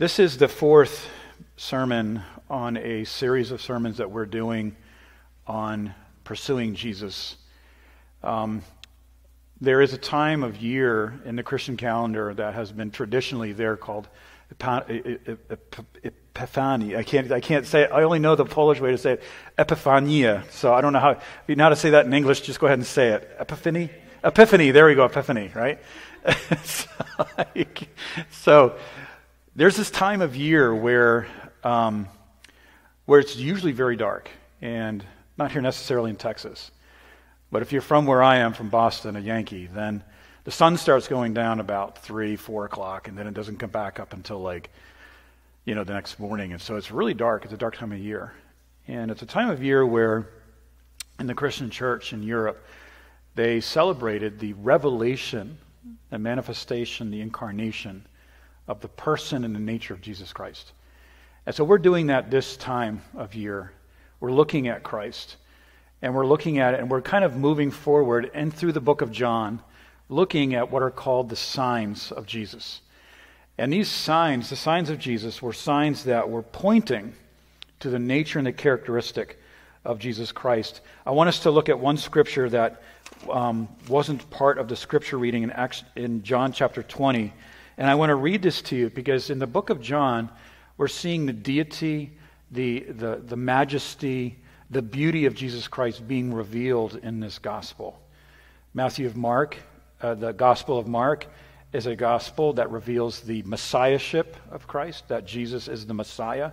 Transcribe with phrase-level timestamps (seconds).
[0.00, 1.06] This is the fourth
[1.58, 4.74] sermon on a series of sermons that we're doing
[5.46, 7.36] on pursuing Jesus.
[8.22, 8.62] Um,
[9.60, 13.76] there is a time of year in the Christian calendar that has been traditionally there
[13.76, 14.08] called
[14.50, 14.96] Epiphany.
[16.96, 17.90] I can't, I can't say it.
[17.92, 19.22] I only know the Polish way to say it.
[19.58, 20.50] Epiphania.
[20.50, 22.58] So I don't know how, if you know how to say that in English, just
[22.58, 23.36] go ahead and say it.
[23.38, 23.90] Epiphany?
[24.24, 24.70] Epiphany.
[24.70, 25.04] There we go.
[25.04, 25.78] Epiphany, right?
[26.64, 26.88] so,
[28.30, 28.76] so,
[29.56, 31.26] there's this time of year where,
[31.64, 32.06] um,
[33.06, 34.30] where it's usually very dark,
[34.62, 35.04] and
[35.36, 36.70] not here necessarily in Texas.
[37.50, 40.04] But if you're from where I am, from Boston, a Yankee, then
[40.44, 43.98] the sun starts going down about three, four o'clock, and then it doesn't come back
[43.98, 44.70] up until like,
[45.64, 46.52] you know, the next morning.
[46.52, 47.44] And so it's really dark.
[47.44, 48.32] It's a dark time of year.
[48.86, 50.28] And it's a time of year where
[51.18, 52.64] in the Christian church in Europe,
[53.34, 55.58] they celebrated the revelation,
[56.10, 58.06] the manifestation, the incarnation
[58.70, 60.70] of the person and the nature of Jesus Christ.
[61.44, 63.72] And so we're doing that this time of year.
[64.20, 65.36] We're looking at Christ
[66.00, 69.02] and we're looking at it and we're kind of moving forward and through the book
[69.02, 69.60] of John
[70.08, 72.80] looking at what are called the signs of Jesus.
[73.58, 77.12] And these signs, the signs of Jesus, were signs that were pointing
[77.80, 79.40] to the nature and the characteristic
[79.84, 80.80] of Jesus Christ.
[81.04, 82.82] I want us to look at one scripture that
[83.28, 87.32] um, wasn't part of the scripture reading in, Acts, in John chapter 20.
[87.80, 90.30] And I want to read this to you because in the book of John,
[90.76, 92.12] we're seeing the deity,
[92.52, 94.38] the, the, the majesty,
[94.70, 97.98] the beauty of Jesus Christ being revealed in this gospel.
[98.74, 99.56] Matthew of Mark
[100.00, 101.26] uh, the Gospel of Mark
[101.72, 106.52] is a gospel that reveals the messiahship of Christ, that Jesus is the Messiah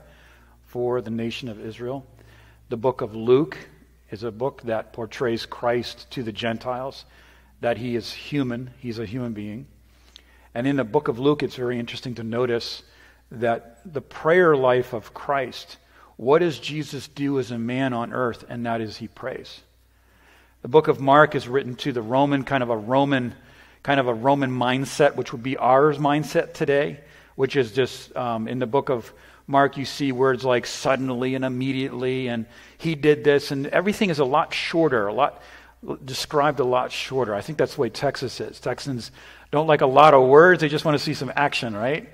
[0.65, 2.05] for the nation of Israel.
[2.69, 3.57] The book of Luke
[4.11, 7.05] is a book that portrays Christ to the Gentiles,
[7.61, 9.67] that he is human, he's a human being.
[10.57, 12.81] And in the book of Luke, it's very interesting to notice
[13.29, 15.77] that the prayer life of Christ,
[16.15, 18.43] what does Jesus do as a man on earth?
[18.49, 19.61] And that is, he prays.
[20.63, 23.35] The book of Mark is written to the Roman, kind of a Roman,
[23.83, 27.01] kind of a Roman mindset, which would be ours mindset today,
[27.35, 29.13] which is just um, in the book of
[29.45, 32.47] Mark, you see words like suddenly and immediately, and
[32.79, 35.39] he did this, and everything is a lot shorter, a lot
[36.03, 37.35] described a lot shorter.
[37.35, 38.59] I think that's the way Texas is.
[38.59, 39.11] Texans
[39.51, 42.09] don't like a lot of words, they just want to see some action, right?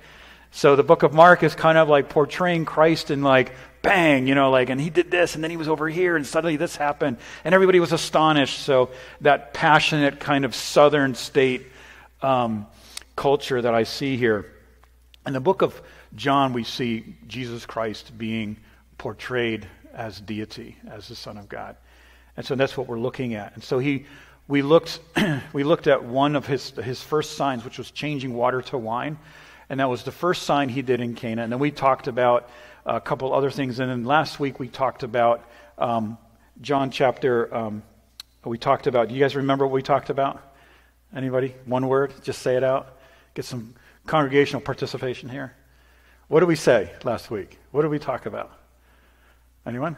[0.50, 3.52] So the book of Mark is kind of like portraying Christ in like
[3.84, 6.26] bang, you know, like, and he did this, and then he was over here, and
[6.26, 8.58] suddenly this happened, and everybody was astonished.
[8.60, 11.66] So that passionate kind of southern state
[12.22, 12.66] um,
[13.14, 14.46] culture that I see here.
[15.26, 15.80] In the book of
[16.16, 18.56] John, we see Jesus Christ being
[18.98, 21.76] portrayed as deity, as the Son of God.
[22.36, 23.54] And so that's what we're looking at.
[23.54, 24.06] And so he,
[24.48, 25.00] we looked,
[25.52, 29.18] we looked at one of his, his first signs, which was changing water to wine.
[29.68, 31.42] And that was the first sign he did in Cana.
[31.42, 32.48] And then we talked about
[32.84, 33.78] a couple other things.
[33.78, 36.18] And then last week we talked about um,
[36.60, 37.54] John chapter.
[37.54, 37.82] Um,
[38.44, 39.08] we talked about.
[39.08, 40.42] Do you guys remember what we talked about?
[41.14, 41.54] Anybody?
[41.64, 42.12] One word?
[42.22, 42.98] Just say it out.
[43.34, 43.74] Get some
[44.06, 45.54] congregational participation here.
[46.28, 47.58] What did we say last week?
[47.70, 48.52] What did we talk about?
[49.66, 49.96] Anyone?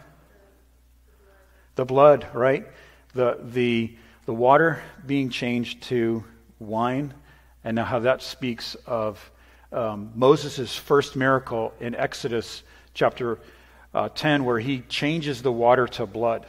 [1.77, 2.67] The blood, right?
[3.15, 3.95] The the
[4.25, 6.25] the water being changed to
[6.59, 7.15] wine,
[7.65, 9.31] and now how that speaks of
[9.73, 12.63] um, Moses' first miracle in Exodus
[12.95, 13.39] chapter
[13.95, 16.47] uh, 10, where he changes the water to blood.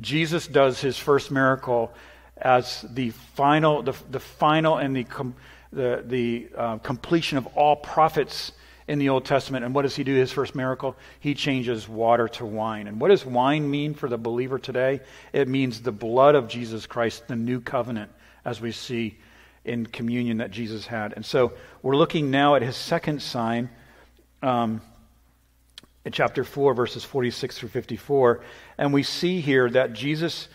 [0.00, 1.92] Jesus does his first miracle
[2.36, 5.34] as the final, the, the final and the, com,
[5.72, 8.52] the, the uh, completion of all prophets
[8.86, 9.64] in the Old Testament.
[9.64, 10.14] And what does he do?
[10.14, 10.96] His first miracle?
[11.20, 12.86] He changes water to wine.
[12.86, 15.00] And what does wine mean for the believer today?
[15.32, 18.10] It means the blood of Jesus Christ, the new covenant,
[18.44, 19.18] as we see
[19.64, 21.14] in communion that Jesus had.
[21.14, 21.52] And so
[21.82, 23.70] we're looking now at his second sign.
[24.42, 24.82] Um,
[26.04, 28.40] in chapter 4, verses 46 through 54.
[28.76, 30.48] And we see here that Jesus,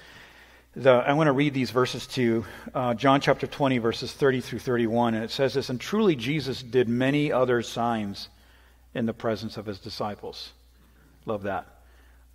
[0.75, 4.41] the, I want to read these verses to you uh, John chapter 20, verses 30
[4.41, 5.15] through 31.
[5.15, 8.29] And it says this And truly Jesus did many other signs
[8.93, 10.51] in the presence of his disciples.
[11.25, 11.65] Love that.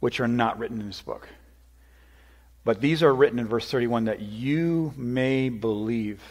[0.00, 1.28] Which are not written in this book.
[2.64, 6.22] But these are written in verse 31 that you may believe.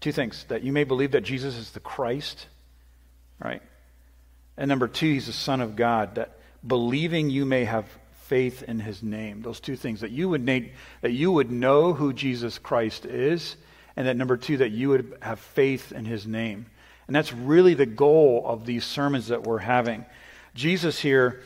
[0.00, 2.46] Two things that you may believe that Jesus is the Christ,
[3.42, 3.62] right?
[4.56, 7.86] And number two, he's the Son of God, that believing you may have
[8.24, 9.42] faith in his name.
[9.42, 10.68] Those two things, that you would, na-
[11.02, 13.56] that you would know who Jesus Christ is,
[13.96, 16.66] and that number two, that you would have faith in his name.
[17.06, 20.04] And that's really the goal of these sermons that we're having.
[20.54, 21.42] Jesus here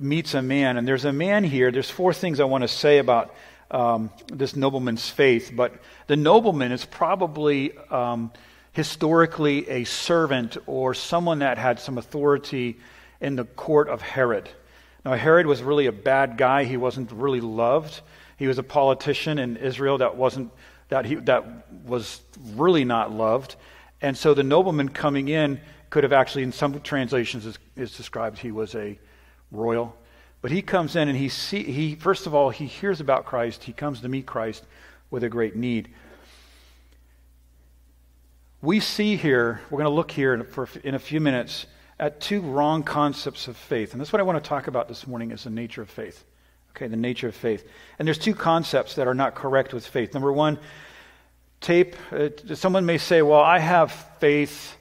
[0.00, 1.70] meets a man, and there's a man here.
[1.70, 3.34] There's four things I want to say about
[3.70, 5.74] um, this nobleman's faith, but
[6.06, 8.32] the nobleman is probably um,
[8.72, 12.78] historically a servant or someone that had some authority
[13.20, 14.48] in the court of Herod.
[15.04, 16.64] Now, Herod was really a bad guy.
[16.64, 18.00] He wasn't really loved.
[18.36, 20.52] He was a politician in Israel that wasn't
[20.88, 22.20] that he that was
[22.54, 23.56] really not loved.
[24.02, 28.38] And so the nobleman coming in could have actually, in some translations, is, is described
[28.38, 28.98] he was a
[29.50, 29.96] royal.
[30.42, 33.64] But he comes in and he see he first of all he hears about Christ.
[33.64, 34.64] He comes to meet Christ
[35.10, 35.88] with a great need.
[38.62, 41.66] We see here, we're going to look here for, in a few minutes
[42.00, 43.92] at two wrong concepts of faith.
[43.92, 46.24] And that's what I want to talk about this morning is the nature of faith.
[46.70, 47.68] Okay, the nature of faith.
[47.98, 50.14] And there's two concepts that are not correct with faith.
[50.14, 50.58] Number one,
[51.60, 54.76] tape, uh, someone may say, well, I have faith.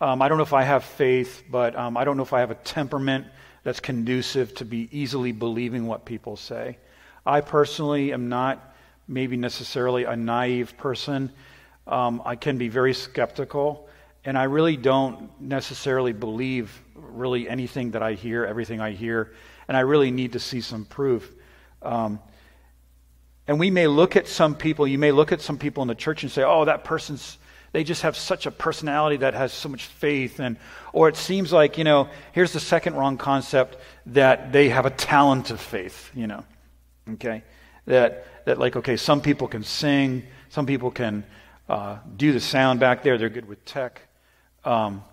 [0.00, 2.40] Um, I don't know if I have faith, but um, I don't know if I
[2.40, 3.26] have a temperament
[3.62, 6.78] that's conducive to be easily believing what people say.
[7.26, 8.74] I personally am not
[9.06, 11.30] maybe necessarily a naive person.
[11.86, 13.86] Um, I can be very skeptical,
[14.24, 19.32] and I really don't necessarily believe really anything that I hear, everything I hear,
[19.68, 21.30] and I really need to see some proof.
[21.82, 22.20] Um,
[23.46, 25.94] and we may look at some people, you may look at some people in the
[25.94, 27.36] church and say, oh, that person's,
[27.72, 30.40] they just have such a personality that has so much faith.
[30.40, 30.56] And,
[30.94, 34.90] or it seems like, you know, here's the second wrong concept that they have a
[34.90, 36.44] talent of faith, you know,
[37.14, 37.44] okay?
[37.86, 41.24] That, that like, okay, some people can sing, some people can
[41.68, 44.00] uh, do the sound back there, they're good with tech.
[44.64, 45.04] Um,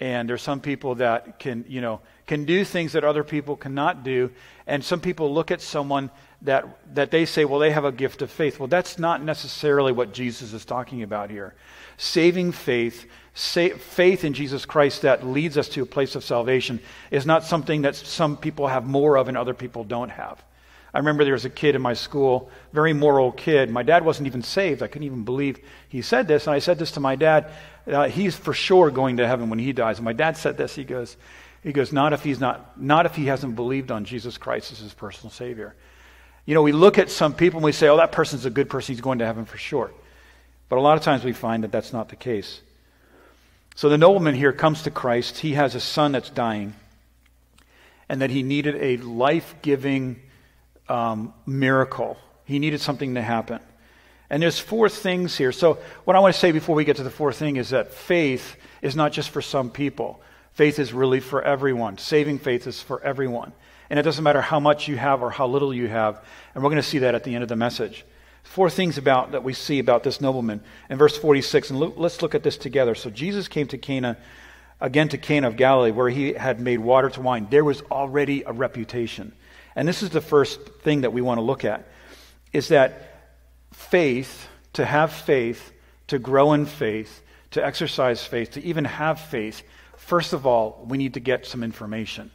[0.00, 4.04] and there's some people that can, you know, can do things that other people cannot
[4.04, 4.30] do.
[4.66, 6.10] And some people look at someone
[6.42, 8.60] that, that they say, well, they have a gift of faith.
[8.60, 11.54] Well, that's not necessarily what Jesus is talking about here.
[11.96, 16.78] Saving faith, sa- faith in Jesus Christ that leads us to a place of salvation,
[17.10, 20.44] is not something that some people have more of and other people don't have.
[20.92, 23.70] I remember there was a kid in my school, very moral kid.
[23.70, 24.82] My dad wasn't even saved.
[24.82, 26.46] I couldn't even believe he said this.
[26.46, 27.50] And I said this to my dad.
[27.86, 29.98] Uh, he's for sure going to heaven when he dies.
[29.98, 30.74] And my dad said this.
[30.74, 31.16] He goes,
[31.62, 34.78] he goes, not if he's not, not if he hasn't believed on Jesus Christ as
[34.78, 35.74] his personal Savior.
[36.46, 38.70] You know, we look at some people and we say, oh, that person's a good
[38.70, 38.94] person.
[38.94, 39.90] He's going to heaven for sure.
[40.70, 42.62] But a lot of times we find that that's not the case.
[43.74, 45.38] So the nobleman here comes to Christ.
[45.38, 46.74] He has a son that's dying,
[48.08, 50.20] and that he needed a life giving
[50.88, 52.16] um, miracle.
[52.44, 53.60] He needed something to happen.
[54.30, 55.52] And there's four things here.
[55.52, 57.92] So, what I want to say before we get to the fourth thing is that
[57.92, 60.20] faith is not just for some people.
[60.52, 61.98] Faith is really for everyone.
[61.98, 63.52] Saving faith is for everyone.
[63.90, 66.22] And it doesn't matter how much you have or how little you have.
[66.54, 68.04] And we're going to see that at the end of the message.
[68.42, 71.70] Four things about that we see about this nobleman in verse 46.
[71.70, 72.94] And let's look at this together.
[72.94, 74.18] So Jesus came to Cana,
[74.80, 77.46] again to Cana of Galilee, where he had made water to wine.
[77.50, 79.32] There was already a reputation.
[79.78, 81.86] And this is the first thing that we want to look at
[82.52, 83.36] is that
[83.72, 85.70] faith, to have faith,
[86.08, 87.22] to grow in faith,
[87.52, 89.62] to exercise faith, to even have faith,
[89.96, 92.32] first of all, we need to get some information.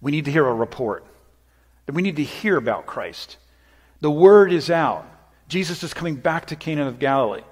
[0.00, 1.04] We need to hear a report.
[1.86, 3.36] We need to hear about Christ.
[4.00, 5.06] The word is out.
[5.48, 7.44] Jesus is coming back to Cana of Galilee.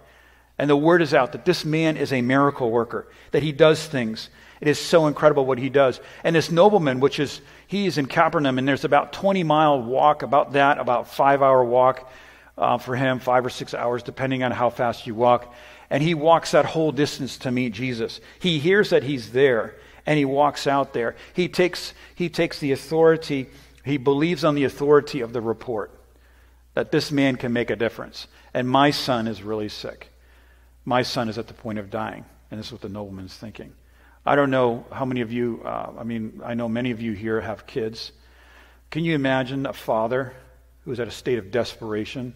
[0.57, 3.85] And the word is out that this man is a miracle worker, that he does
[3.85, 4.31] things.
[4.65, 6.01] It is so incredible what he does.
[6.25, 10.23] And this nobleman, which is, he is in Capernaum, and there's about 20 mile walk,
[10.23, 12.11] about that, about five hour walk
[12.57, 15.55] uh, for him, five or six hours, depending on how fast you walk.
[15.91, 18.23] And he walks that whole distance to meet Jesus.
[18.39, 19.75] He hears that he's there
[20.07, 21.15] and he walks out there.
[21.35, 23.49] He takes, he takes the authority,
[23.85, 25.91] he believes on the authority of the report
[26.73, 28.29] that this man can make a difference.
[28.55, 30.09] And my son is really sick.
[30.87, 32.25] My son is at the point of dying.
[32.51, 33.75] And this is what the nobleman's thinking.
[34.27, 37.13] I don't know how many of you, uh, I mean, I know many of you
[37.13, 38.13] here have kids.
[38.91, 40.33] Can you imagine a father
[40.85, 42.35] who's at a state of desperation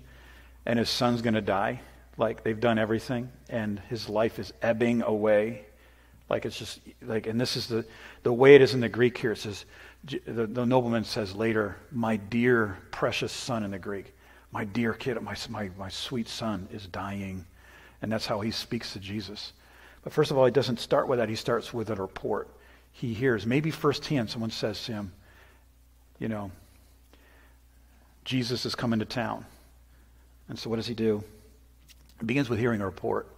[0.66, 1.80] and his son's going to die?
[2.16, 5.64] Like they've done everything and his life is ebbing away
[6.28, 7.84] like it's just like, and this is the,
[8.22, 9.32] the way it is in the Greek here.
[9.32, 9.64] It says,
[10.04, 14.14] the, the nobleman says later, my dear, precious son in the Greek.
[14.52, 17.46] My dear kid, my, my, my sweet son is dying.
[18.02, 19.52] And that's how he speaks to Jesus.
[20.10, 21.28] First of all, he doesn't start with that.
[21.28, 22.48] He starts with a report.
[22.92, 25.12] He hears, maybe firsthand, someone says to him,
[26.18, 26.50] you know,
[28.24, 29.46] Jesus is coming to town.
[30.48, 31.22] And so what does he do?
[32.20, 33.28] It begins with hearing a report.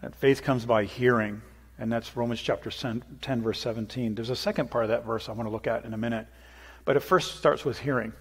[0.00, 1.42] That faith comes by hearing,
[1.78, 4.14] and that's Romans chapter 10, verse 17.
[4.14, 6.26] There's a second part of that verse I want to look at in a minute,
[6.84, 8.12] but it first starts with hearing.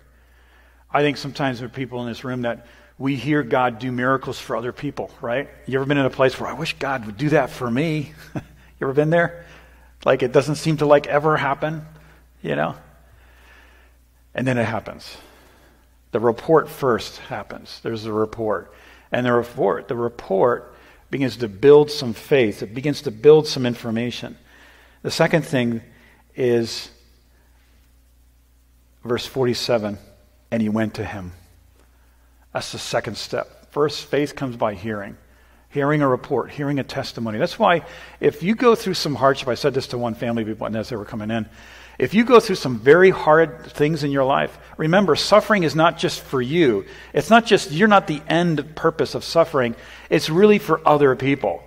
[0.92, 2.66] I think sometimes there are people in this room that
[3.00, 5.50] we hear God do miracles for other people, right?
[5.66, 8.14] You ever been in a place where I wish God would do that for me?
[8.36, 8.42] you
[8.82, 9.46] ever been there?
[10.04, 11.86] Like it doesn't seem to like ever happen,
[12.42, 12.76] you know?
[14.36, 15.18] And then it happens.
[16.12, 17.80] The report first happens.
[17.84, 18.74] There's a report.
[19.14, 20.76] And the report, the report
[21.10, 24.38] begins to build some faith, it begins to build some information.
[25.04, 25.82] The second thing
[26.36, 26.92] is
[29.06, 29.98] verse 47
[30.52, 31.32] and he went to him.
[32.54, 33.72] That's the second step.
[33.72, 35.18] First, faith comes by hearing.
[35.70, 37.38] Hearing a report, hearing a testimony.
[37.38, 37.86] That's why
[38.20, 40.44] if you go through some hardship, I said this to one family
[40.76, 41.48] as they were coming in.
[42.00, 45.98] If you go through some very hard things in your life, remember, suffering is not
[45.98, 46.86] just for you.
[47.14, 49.76] It's not just, you're not the end purpose of suffering.
[50.10, 51.62] It's really for other people.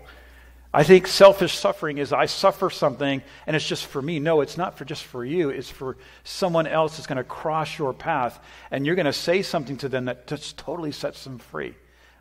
[0.75, 4.19] I think selfish suffering is I suffer something and it's just for me.
[4.19, 5.51] No, it's not for just for you.
[5.51, 8.39] It's for someone else that's going to cross your path
[8.71, 11.75] and you're going to say something to them that just totally sets them free.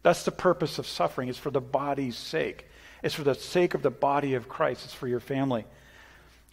[0.04, 1.30] That's the purpose of suffering.
[1.30, 2.68] It's for the body's sake.
[3.04, 4.86] It's for the sake of the body of Christ.
[4.86, 5.66] It's for your family.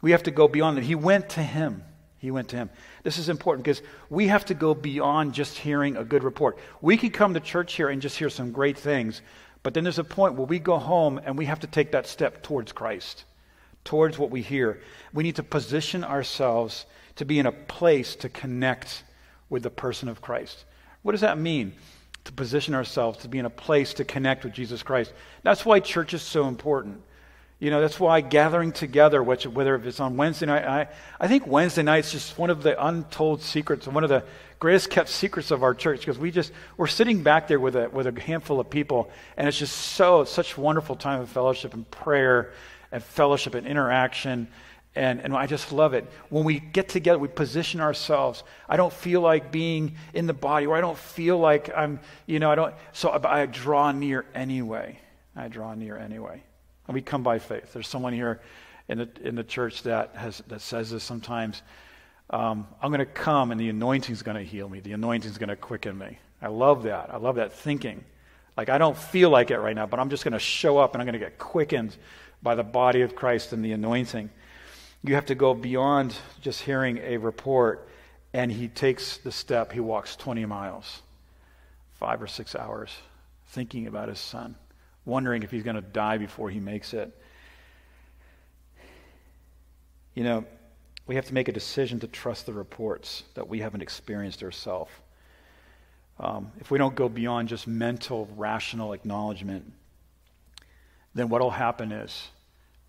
[0.00, 0.84] We have to go beyond that.
[0.84, 1.82] He went to him.
[2.18, 2.70] He went to him.
[3.04, 6.58] This is important because we have to go beyond just hearing a good report.
[6.80, 9.22] We can come to church here and just hear some great things,
[9.62, 12.06] but then there's a point where we go home and we have to take that
[12.06, 13.24] step towards Christ,
[13.84, 14.80] towards what we hear.
[15.12, 16.86] We need to position ourselves
[17.16, 19.02] to be in a place to connect
[19.50, 20.64] with the person of Christ.
[21.02, 21.72] What does that mean?
[22.24, 25.12] To position ourselves to be in a place to connect with Jesus Christ.
[25.42, 27.02] That's why church is so important.
[27.60, 30.88] You know, that's why gathering together, which, whether it's on Wednesday night, I,
[31.18, 34.22] I think Wednesday night is just one of the untold secrets, one of the
[34.60, 37.88] greatest kept secrets of our church, because we just, we're sitting back there with a,
[37.88, 41.90] with a handful of people, and it's just so, such wonderful time of fellowship and
[41.90, 42.52] prayer
[42.92, 44.46] and fellowship and interaction.
[44.94, 46.06] And, and I just love it.
[46.28, 48.42] When we get together, we position ourselves.
[48.68, 52.38] I don't feel like being in the body, or I don't feel like I'm, you
[52.38, 55.00] know, I don't, so I, I draw near anyway.
[55.36, 56.42] I draw near anyway.
[56.88, 57.72] And we come by faith.
[57.74, 58.40] There's someone here
[58.88, 61.62] in the, in the church that, has, that says this sometimes.
[62.30, 64.80] Um, I'm going to come and the anointing is going to heal me.
[64.80, 66.18] The anointing is going to quicken me.
[66.40, 67.12] I love that.
[67.12, 68.04] I love that thinking.
[68.56, 70.94] Like, I don't feel like it right now, but I'm just going to show up
[70.94, 71.94] and I'm going to get quickened
[72.42, 74.30] by the body of Christ and the anointing.
[75.04, 77.88] You have to go beyond just hearing a report,
[78.32, 79.70] and he takes the step.
[79.70, 81.02] He walks 20 miles,
[82.00, 82.90] five or six hours,
[83.46, 84.56] thinking about his son
[85.08, 87.10] wondering if he's going to die before he makes it.
[90.14, 90.44] You know,
[91.06, 94.92] we have to make a decision to trust the reports that we haven't experienced ourselves.
[96.20, 99.72] Um, if we don't go beyond just mental, rational acknowledgement,
[101.14, 102.28] then what will happen is,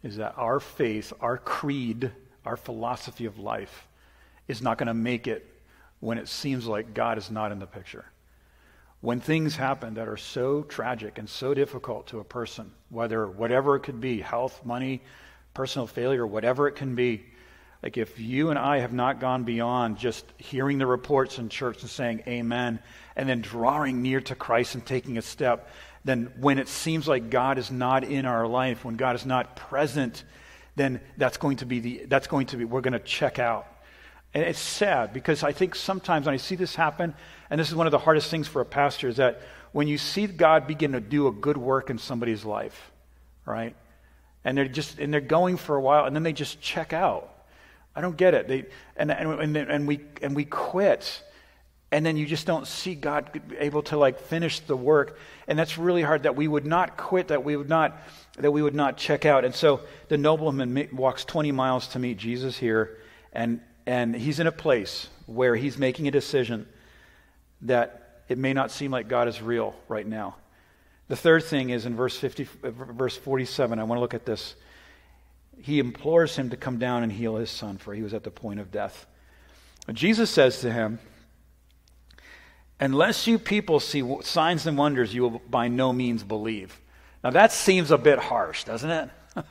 [0.03, 2.11] is that our faith, our creed,
[2.45, 3.87] our philosophy of life
[4.47, 5.45] is not going to make it
[5.99, 8.05] when it seems like God is not in the picture
[9.01, 13.75] when things happen that are so tragic and so difficult to a person, whether whatever
[13.75, 15.01] it could be health, money,
[15.53, 17.23] personal failure, whatever it can be
[17.81, 21.81] like if you and I have not gone beyond just hearing the reports in church
[21.81, 22.79] and saying amen,
[23.15, 25.69] and then drawing near to Christ and taking a step,
[26.03, 29.55] then when it seems like God is not in our life, when God is not
[29.55, 30.23] present,
[30.75, 33.65] then that's going to be the that's going to be we're going to check out.
[34.33, 37.15] And it's sad because I think sometimes when I see this happen,
[37.49, 39.97] and this is one of the hardest things for a pastor, is that when you
[39.97, 42.91] see God begin to do a good work in somebody's life,
[43.45, 43.75] right?
[44.43, 47.33] And they're just and they're going for a while, and then they just check out.
[47.95, 48.47] I don't get it.
[48.47, 51.23] They and and and we and we quit,
[51.91, 55.17] and then you just don't see God able to like finish the work,
[55.47, 56.23] and that's really hard.
[56.23, 57.29] That we would not quit.
[57.29, 57.99] That we would not
[58.37, 59.43] that we would not check out.
[59.43, 62.99] And so the nobleman walks 20 miles to meet Jesus here,
[63.33, 63.59] and
[63.89, 66.67] and he's in a place where he's making a decision
[67.61, 70.35] that it may not seem like God is real right now.
[71.07, 73.79] The third thing is in verse 50, verse 47.
[73.79, 74.53] I want to look at this.
[75.59, 78.29] He implores him to come down and heal his son, for he was at the
[78.29, 79.07] point of death.
[79.91, 80.99] Jesus says to him,
[82.79, 86.79] Unless you people see signs and wonders, you will by no means believe.
[87.23, 89.09] Now that seems a bit harsh, doesn't it?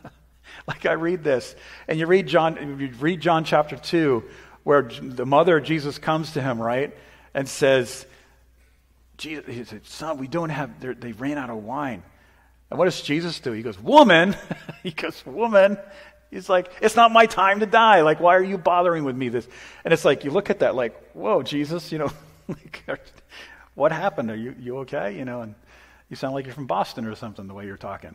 [0.78, 1.56] like I read this,
[1.88, 4.22] and you read John, you read John chapter 2,
[4.64, 6.94] where the mother of Jesus comes to him, right,
[7.32, 8.04] and says,
[9.16, 12.02] Jesus, he said, son, we don't have, they ran out of wine.
[12.70, 13.52] And what does Jesus do?
[13.52, 14.36] He goes, woman.
[14.82, 15.78] he goes, woman.
[16.30, 18.02] He's like, it's not my time to die.
[18.02, 19.48] Like, why are you bothering with me this?
[19.86, 22.12] And it's like, you look at that like, whoa, Jesus, you know,
[23.74, 24.30] what happened?
[24.30, 25.16] Are you, you okay?
[25.16, 25.54] You know, and
[26.10, 28.14] you sound like you're from Boston or something, the way you're talking.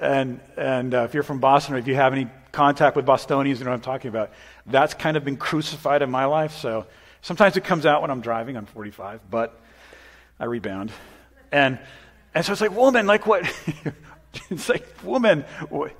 [0.00, 3.58] And, and uh, if you're from Boston or if you have any contact with Bostonians,
[3.58, 4.30] you know what I'm talking about.
[4.66, 6.56] That's kind of been crucified in my life.
[6.56, 6.86] So
[7.22, 8.56] sometimes it comes out when I'm driving.
[8.56, 9.60] I'm 45, but
[10.38, 10.92] I rebound.
[11.50, 11.78] And,
[12.34, 13.50] and so it's like, woman, like what?
[14.50, 15.92] it's like, woman, what,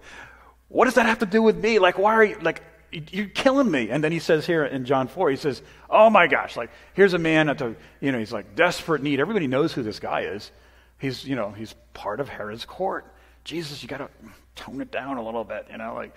[0.68, 1.78] what does that have to do with me?
[1.78, 3.90] Like, why are you, like, you're killing me.
[3.90, 7.12] And then he says here in John 4, he says, oh my gosh, like, here's
[7.12, 9.20] a man at the, you know, he's like desperate need.
[9.20, 10.50] Everybody knows who this guy is.
[10.98, 13.06] He's, you know, he's part of Herod's court.
[13.48, 14.10] Jesus, you got to
[14.56, 16.14] tone it down a little bit, you know, like,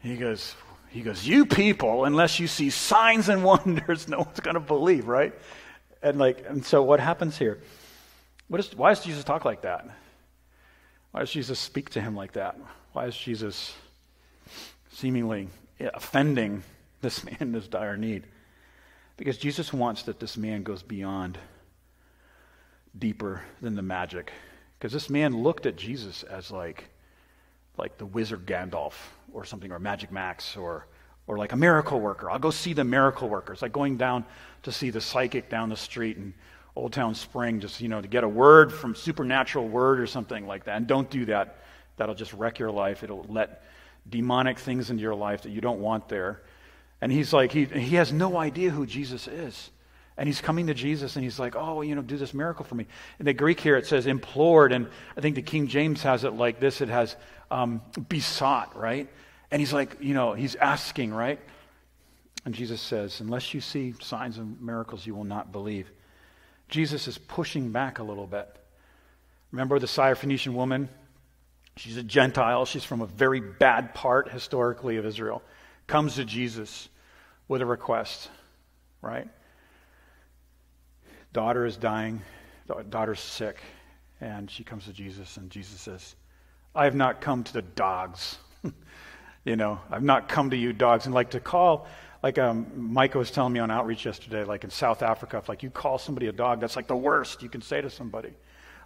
[0.00, 0.54] he goes,
[0.88, 5.08] he goes, you people, unless you see signs and wonders, no one's going to believe,
[5.08, 5.34] right?
[6.02, 7.60] And like, and so what happens here?
[8.48, 9.86] What is, why does Jesus talk like that?
[11.10, 12.58] Why does Jesus speak to him like that?
[12.94, 13.74] Why is Jesus
[14.90, 15.48] seemingly
[15.80, 16.62] offending
[17.02, 18.24] this man in his dire need?
[19.18, 21.36] Because Jesus wants that this man goes beyond,
[22.98, 24.32] deeper than the magic.
[24.82, 26.88] Because this man looked at Jesus as like,
[27.78, 28.94] like the wizard Gandalf
[29.32, 30.88] or something, or Magic Max, or,
[31.28, 32.28] or like a miracle worker.
[32.28, 34.24] I'll go see the miracle workers, like going down
[34.64, 36.34] to see the psychic down the street in
[36.74, 40.48] Old Town Spring, just, you know, to get a word from supernatural word or something
[40.48, 40.78] like that.
[40.78, 41.58] And don't do that.
[41.96, 43.04] That'll just wreck your life.
[43.04, 43.62] It'll let
[44.10, 46.42] demonic things into your life that you don't want there.
[47.00, 49.70] And he's like, he, he has no idea who Jesus is.
[50.16, 52.74] And he's coming to Jesus and he's like, oh, you know, do this miracle for
[52.74, 52.86] me.
[53.18, 54.72] In the Greek here, it says implored.
[54.72, 57.16] And I think the King James has it like this it has
[57.50, 59.08] um, besought, right?
[59.50, 61.40] And he's like, you know, he's asking, right?
[62.44, 65.90] And Jesus says, unless you see signs and miracles, you will not believe.
[66.68, 68.48] Jesus is pushing back a little bit.
[69.50, 70.88] Remember the Syrophoenician woman?
[71.76, 72.64] She's a Gentile.
[72.64, 75.42] She's from a very bad part historically of Israel.
[75.86, 76.88] Comes to Jesus
[77.48, 78.30] with a request,
[79.00, 79.28] right?
[81.32, 82.20] Daughter is dying,
[82.90, 83.58] daughter's sick,
[84.20, 86.14] and she comes to Jesus, and Jesus says,
[86.74, 88.38] I have not come to the dogs.
[89.44, 91.06] you know, I've not come to you dogs.
[91.06, 91.86] And like to call,
[92.22, 95.70] like um, was telling me on outreach yesterday, like in South Africa, if like you
[95.70, 98.32] call somebody a dog, that's like the worst you can say to somebody.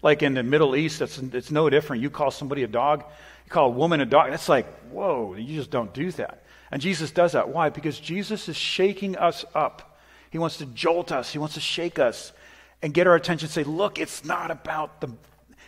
[0.03, 2.03] Like in the Middle East, it's, it's no different.
[2.03, 3.05] You call somebody a dog,
[3.45, 6.45] you call a woman a dog, that's like, whoa, you just don't do that.
[6.71, 7.49] And Jesus does that.
[7.49, 7.71] Why?
[7.71, 9.96] Because Jesus is shaking us up.
[10.37, 12.35] He wants to jolt us, He wants to shake us
[12.83, 13.49] and get our attention.
[13.49, 15.09] Say, look, it's not about the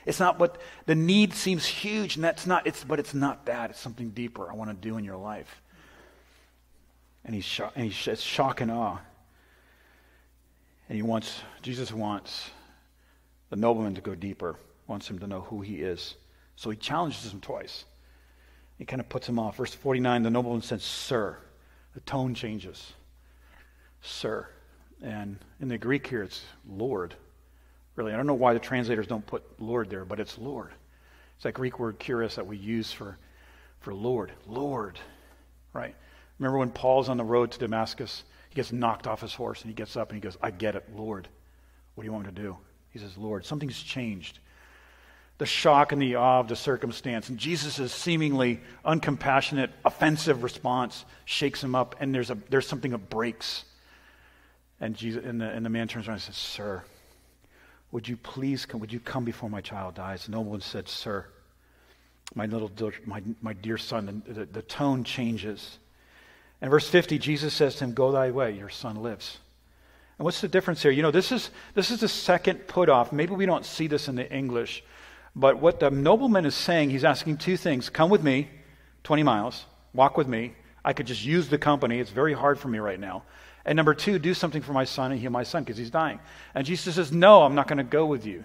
[0.05, 3.71] it's not what the need seems huge, and that's not, it's, but it's not that.
[3.71, 5.63] It's something deeper I want to do in your life.
[7.25, 8.99] And he's, shock, and he's it's shock and awe.
[10.91, 12.51] And he wants, Jesus wants
[13.49, 16.15] the nobleman to go deeper, wants him to know who he is.
[16.57, 17.87] So he challenges him twice.
[18.77, 19.57] He kind of puts him off.
[19.57, 21.39] Verse 49, the nobleman says, Sir.
[21.95, 22.93] The tone changes.
[24.03, 24.49] Sir.
[25.03, 27.15] And in the Greek here, it's Lord.
[27.97, 30.73] Really, I don't know why the translators don't put Lord there, but it's Lord.
[31.37, 33.17] It's that Greek word kurios that we use for,
[33.81, 34.33] for Lord.
[34.47, 34.99] Lord,
[35.73, 35.95] right?
[36.39, 38.25] Remember when Paul's on the road to Damascus?
[38.49, 40.77] He gets knocked off his horse and he gets up and he goes, I get
[40.77, 41.29] it, Lord.
[41.95, 42.57] What do you want me to do?
[42.91, 44.39] He says, Lord, something's changed.
[45.39, 47.29] The shock and the awe of the circumstance.
[47.29, 53.09] And Jesus' seemingly uncompassionate, offensive response shakes him up, and there's, a, there's something that
[53.11, 53.65] breaks.
[54.81, 56.85] And, Jesus, and, the, and the man turns around and says, Sir,
[57.91, 58.81] would you please come?
[58.81, 60.27] Would you come before my child dies?
[60.27, 61.27] And no one said, Sir,
[62.35, 62.71] my little,
[63.05, 64.23] my, my dear son.
[64.27, 65.79] The, the, the tone changes.
[66.61, 69.39] And verse 50, Jesus says to him, Go thy way, your son lives.
[70.19, 70.91] And what's the difference here?
[70.91, 73.13] You know, this is, this is the second put off.
[73.13, 74.83] Maybe we don't see this in the English,
[75.37, 78.49] but what the nobleman is saying, he's asking two things Come with me,
[79.05, 79.65] 20 miles,
[79.95, 80.55] walk with me.
[80.85, 82.01] I could just use the company.
[82.01, 83.23] It's very hard for me right now.
[83.69, 86.21] And number two, do something for my son and heal my son because he's dying.
[86.55, 88.43] And Jesus says, No, I'm not going to go with you.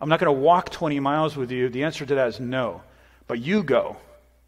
[0.00, 1.68] I'm not going to walk 20 miles with you.
[1.68, 2.82] The answer to that is no.
[3.26, 3.96] But you go.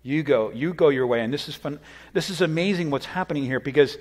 [0.05, 0.53] You go.
[0.53, 1.23] You go your way.
[1.23, 1.81] And this is fun.
[2.13, 3.99] This is amazing what's happening here because,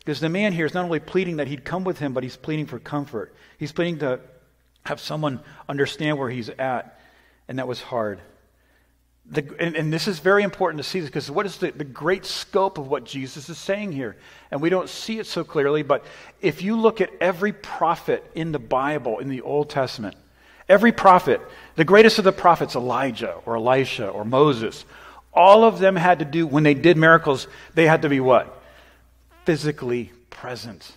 [0.00, 2.36] because the man here is not only pleading that he'd come with him, but he's
[2.36, 3.34] pleading for comfort.
[3.56, 4.20] He's pleading to
[4.84, 7.00] have someone understand where he's at.
[7.48, 8.20] And that was hard.
[9.30, 11.84] The, and, and, this is very important to see this because what is the, the
[11.84, 14.16] great scope of what Jesus is saying here?
[14.50, 16.04] And we don't see it so clearly, but
[16.40, 20.16] if you look at every prophet in the Bible, in the Old Testament,
[20.68, 21.40] every prophet,
[21.76, 24.84] the greatest of the prophets, Elijah or Elisha or Moses,
[25.32, 28.60] all of them had to do, when they did miracles, they had to be what?
[29.44, 30.92] Physically present.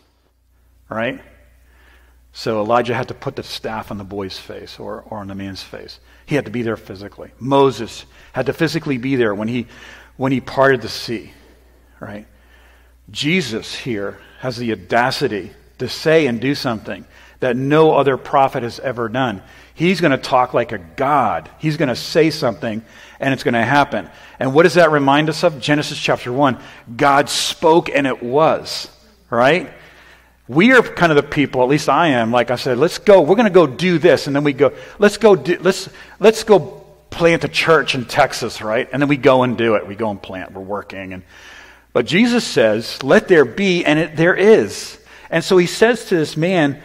[0.90, 1.22] Right?
[2.38, 5.36] So Elijah had to put the staff on the boy's face or, or on the
[5.36, 6.02] man's face.
[6.26, 7.32] He had to be there physically.
[7.40, 9.68] Moses had to physically be there when he,
[10.18, 11.32] when he parted the sea,
[12.02, 12.28] right?
[13.10, 17.06] Jesus here has the audacity to say and do something
[17.40, 19.42] that no other prophet has ever done.
[19.74, 21.50] He's going to talk like a God.
[21.58, 22.84] He's going to say something
[23.22, 24.10] and it's going to happen.
[24.40, 25.62] And what does that remind us of?
[25.62, 26.60] Genesis chapter 1.
[26.98, 28.92] God spoke and it was,
[29.30, 29.72] right?
[30.48, 33.22] We are kind of the people, at least I am, like I said, let's go,
[33.22, 34.28] we're going to go do this.
[34.28, 38.62] And then we go, let's go, do, let's, let's go plant a church in Texas,
[38.62, 38.88] right?
[38.92, 39.88] And then we go and do it.
[39.88, 41.14] We go and plant, we're working.
[41.14, 41.24] And,
[41.94, 45.00] but Jesus says, let there be, and it, there is.
[45.30, 46.82] And so he says to this man,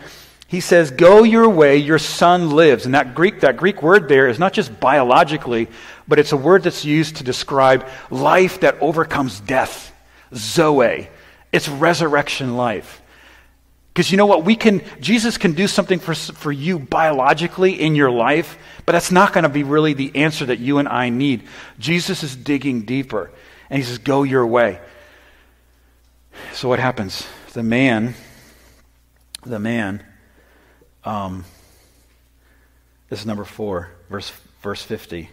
[0.49, 2.87] He says, Go your way, your son lives.
[2.87, 5.68] And that Greek, that Greek word there is not just biologically,
[6.09, 9.92] but it's a word that's used to describe life that overcomes death.
[10.35, 11.09] Zoe.
[11.53, 12.99] It's resurrection life.
[13.92, 14.44] Because you know what?
[14.44, 19.11] We can, Jesus can do something for, for you biologically in your life, but that's
[19.11, 21.42] not going to be really the answer that you and I need.
[21.79, 23.31] Jesus is digging deeper,
[23.68, 24.81] and he says, Go your way.
[26.53, 27.26] So what happens?
[27.53, 28.14] The man,
[29.44, 30.05] the man,
[31.05, 31.44] um,
[33.09, 34.31] this is number four, verse,
[34.62, 35.29] verse 50.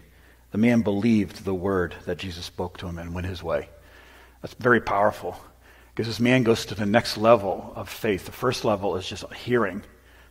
[0.52, 3.70] The man believed the word that Jesus spoke to him and went his way.
[4.42, 5.40] That's very powerful.
[5.98, 8.28] Because this man goes to the next level of faith.
[8.28, 9.82] The first level is just hearing.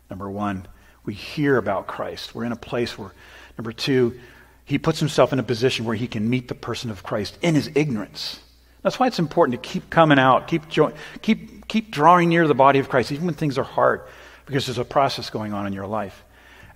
[0.09, 0.68] Number one,
[1.05, 2.37] we hear about Christ.
[2.37, 3.11] We're in a place where,
[3.59, 4.16] number two,
[4.64, 7.57] he puts himself in a position where he can meet the person of Christ in
[7.57, 8.38] his ignorance.
[8.83, 12.55] That's why it's important to keep coming out, keep, jo- keep, keep drawing near the
[12.55, 14.02] body of Christ, even when things are hard,
[14.46, 16.22] because there's a process going on in your life.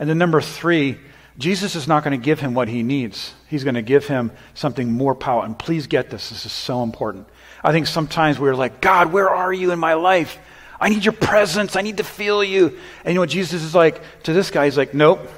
[0.00, 0.98] And then number three,
[1.38, 3.34] Jesus is not going to give him what he needs.
[3.48, 5.46] He's going to give him something more powerful.
[5.46, 7.28] And please get this, this is so important.
[7.62, 10.38] I think sometimes we're like, God, where are you in my life?
[10.80, 11.76] I need your presence.
[11.76, 12.68] I need to feel you.
[13.04, 14.64] And you know what Jesus is like to this guy?
[14.64, 15.28] He's like, nope.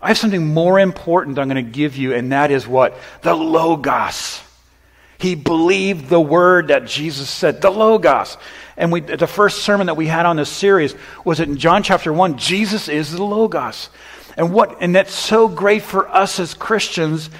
[0.00, 2.96] I have something more important I'm going to give you, and that is what?
[3.22, 4.40] The Logos.
[5.18, 8.36] He believed the word that Jesus said, the Logos.
[8.76, 12.12] And we, the first sermon that we had on this series was in John chapter
[12.12, 12.38] 1.
[12.38, 13.90] Jesus is the Logos.
[14.36, 17.30] And what, and that's so great for us as Christians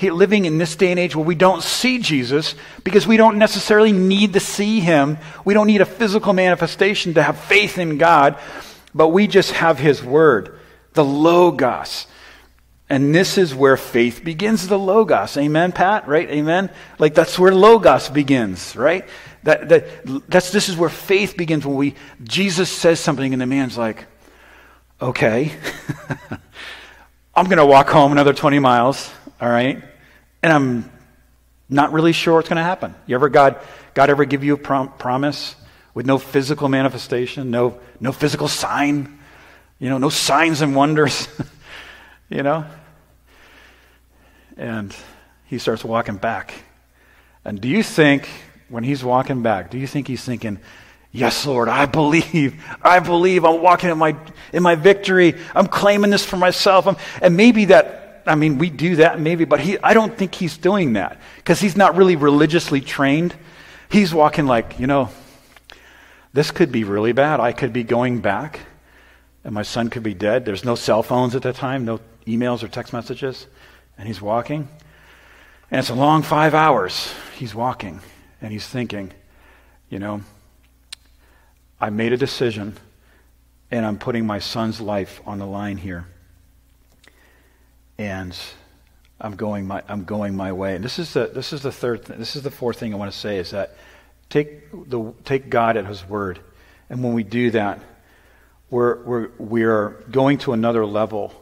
[0.00, 3.92] living in this day and age where we don't see Jesus because we don't necessarily
[3.92, 5.18] need to see him.
[5.44, 8.38] We don't need a physical manifestation to have faith in God,
[8.94, 10.58] but we just have his word,
[10.94, 12.06] the Logos.
[12.88, 15.36] And this is where faith begins, the Logos.
[15.36, 16.08] Amen, Pat?
[16.08, 16.28] Right?
[16.28, 16.70] Amen?
[16.98, 19.08] Like that's where Logos begins, right?
[19.44, 23.46] That, that, that's, this is where faith begins when we, Jesus says something and the
[23.46, 24.06] man's like,
[25.00, 25.52] okay,
[27.34, 29.10] I'm going to walk home another 20 miles,
[29.42, 29.82] all right?
[30.40, 30.92] And I'm
[31.68, 32.94] not really sure what's going to happen.
[33.06, 33.60] You ever, God,
[33.92, 35.56] God ever give you a prom- promise
[35.94, 39.18] with no physical manifestation, no, no physical sign,
[39.80, 41.26] you know, no signs and wonders,
[42.28, 42.64] you know?
[44.56, 44.94] And
[45.46, 46.54] he starts walking back.
[47.44, 48.28] And do you think,
[48.68, 50.60] when he's walking back, do you think he's thinking,
[51.14, 52.64] Yes, Lord, I believe.
[52.80, 53.44] I believe.
[53.44, 54.16] I'm walking in my,
[54.54, 55.34] in my victory.
[55.54, 56.86] I'm claiming this for myself.
[56.86, 60.34] I'm, and maybe that I mean, we do that maybe, but he, I don't think
[60.34, 63.34] he's doing that because he's not really religiously trained.
[63.90, 65.10] He's walking like, you know,
[66.32, 67.40] this could be really bad.
[67.40, 68.60] I could be going back,
[69.44, 70.44] and my son could be dead.
[70.44, 73.46] There's no cell phones at that time, no emails or text messages.
[73.98, 74.68] And he's walking.
[75.70, 77.12] And it's a long five hours.
[77.36, 78.00] He's walking,
[78.40, 79.12] and he's thinking,
[79.90, 80.22] you know,
[81.80, 82.76] I made a decision,
[83.70, 86.06] and I'm putting my son's life on the line here
[87.98, 88.36] and
[89.20, 90.74] I'm going my I'm going my way.
[90.74, 92.96] And this is the this is the third th- this is the fourth thing I
[92.96, 93.76] want to say is that
[94.28, 96.40] take the take God at His word,
[96.90, 97.80] and when we do that,
[98.70, 101.32] we're we're we're going to another level.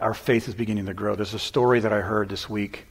[0.00, 1.16] Our faith is beginning to grow.
[1.16, 2.86] There's a story that I heard this week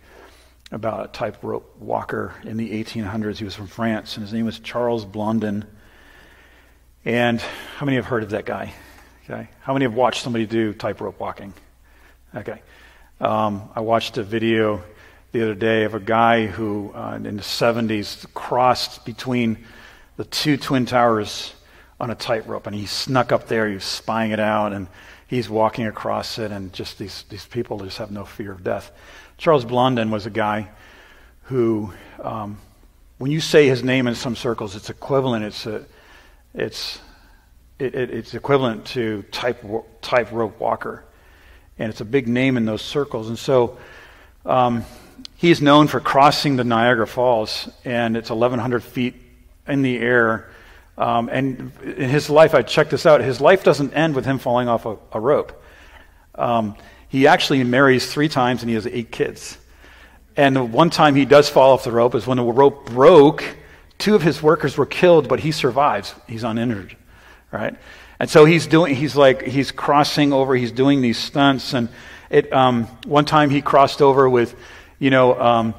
[0.72, 3.38] about a tightrope walker in the 1800s.
[3.38, 5.66] He was from France, and his name was Charles Blondin.
[7.04, 7.42] And
[7.78, 8.74] how many have heard of that guy?
[9.26, 11.54] Okay, how many have watched somebody do tightrope walking?
[12.34, 12.62] Okay.
[13.20, 14.82] Um, I watched a video
[15.34, 19.58] the other day of a guy who, uh, in the 70s, crossed between
[20.16, 21.54] the two Twin Towers
[22.00, 23.68] on a tightrope, and he snuck up there.
[23.68, 24.88] He was spying it out, and
[25.28, 28.92] he's walking across it, and just these, these people just have no fear of death.
[29.38, 30.70] Charles Blondin was a guy
[31.44, 31.92] who,
[32.24, 32.58] um,
[33.18, 35.44] when you say his name in some circles, it's equivalent.
[35.44, 35.86] It's a,
[36.54, 37.00] it's
[37.78, 39.66] it, it, it's equivalent to type
[40.02, 41.04] tightrope walker
[41.82, 43.28] and it's a big name in those circles.
[43.28, 43.78] And so
[44.46, 44.86] um,
[45.36, 49.16] he's known for crossing the Niagara Falls, and it's 1,100 feet
[49.68, 50.50] in the air.
[50.96, 54.38] Um, and in his life, I checked this out, his life doesn't end with him
[54.38, 55.60] falling off a, a rope.
[56.36, 56.76] Um,
[57.10, 59.58] he actually marries three times and he has eight kids.
[60.38, 63.44] And the one time he does fall off the rope is when the rope broke.
[63.98, 66.14] Two of his workers were killed, but he survives.
[66.28, 66.96] He's uninjured,
[67.52, 67.76] right?
[68.22, 71.74] And so he's doing, he's like, he's crossing over, he's doing these stunts.
[71.74, 71.90] And
[72.30, 74.56] it, um, one time he crossed over with,
[75.00, 75.74] you know, um,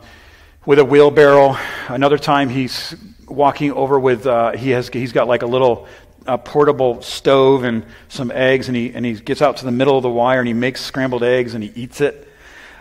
[0.66, 1.56] with a wheelbarrow.
[1.86, 2.96] Another time he's
[3.28, 5.86] walking over with, uh, he has, he's got like a little
[6.26, 9.96] uh, portable stove and some eggs, and he, and he gets out to the middle
[9.96, 12.26] of the wire and he makes scrambled eggs and he eats it.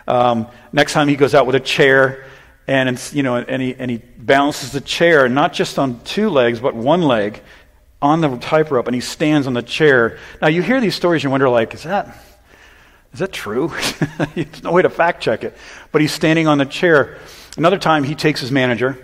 [0.08, 2.26] Um, next time he goes out with a chair
[2.66, 6.58] and, you know, and he, and he balances the chair, not just on two legs,
[6.58, 7.40] but one leg
[8.02, 10.18] on the tightrope and he stands on the chair.
[10.42, 12.16] Now you hear these stories and you wonder, like, is that
[13.12, 13.68] is that true?
[14.34, 15.56] There's no way to fact check it.
[15.90, 17.18] But he's standing on the chair.
[17.56, 18.98] Another time he takes his manager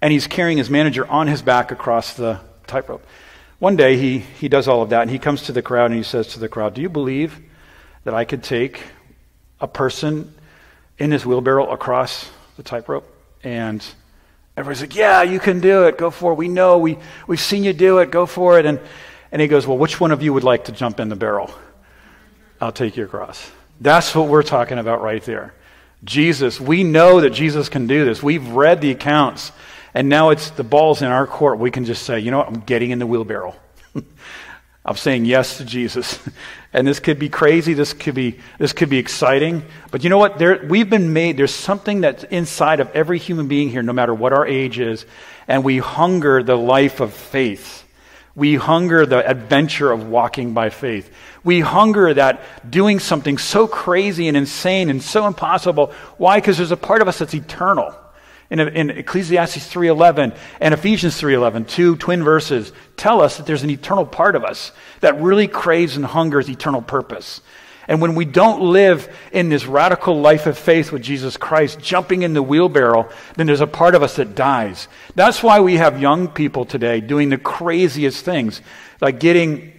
[0.00, 3.04] and he's carrying his manager on his back across the tightrope.
[3.58, 5.94] One day he, he does all of that and he comes to the crowd and
[5.96, 7.40] he says to the crowd, Do you believe
[8.04, 8.80] that I could take
[9.60, 10.32] a person
[10.96, 13.12] in this wheelbarrow across the tightrope?
[13.42, 13.84] And
[14.58, 15.96] everybody's like, Yeah, you can do it.
[15.96, 16.34] Go for it.
[16.34, 16.78] We know.
[16.78, 18.10] We, we've seen you do it.
[18.10, 18.66] Go for it.
[18.66, 18.80] And,
[19.30, 21.50] and he goes, Well, which one of you would like to jump in the barrel?
[22.60, 23.50] I'll take you across.
[23.80, 25.54] That's what we're talking about right there.
[26.04, 28.22] Jesus, we know that Jesus can do this.
[28.22, 29.52] We've read the accounts.
[29.94, 31.58] And now it's the ball's in our court.
[31.58, 32.48] We can just say, you know what?
[32.48, 33.54] I'm getting in the wheelbarrow.
[34.88, 36.18] I'm saying yes to Jesus.
[36.72, 37.74] and this could be crazy.
[37.74, 39.62] This could be, this could be exciting.
[39.90, 40.38] But you know what?
[40.38, 44.14] There, we've been made, there's something that's inside of every human being here, no matter
[44.14, 45.04] what our age is.
[45.46, 47.86] And we hunger the life of faith.
[48.34, 51.12] We hunger the adventure of walking by faith.
[51.44, 55.92] We hunger that doing something so crazy and insane and so impossible.
[56.16, 56.38] Why?
[56.40, 57.94] Because there's a part of us that's eternal
[58.50, 63.70] in, in Ecclesiastes 3.11 and Ephesians 3.11, two twin verses, tell us that there's an
[63.70, 67.42] eternal part of us that really craves and hungers eternal purpose.
[67.88, 72.22] And when we don't live in this radical life of faith with Jesus Christ, jumping
[72.22, 74.88] in the wheelbarrow, then there's a part of us that dies.
[75.14, 78.60] That's why we have young people today doing the craziest things,
[79.00, 79.72] like getting,